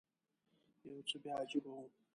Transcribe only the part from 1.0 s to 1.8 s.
څه بیا عجیبه و.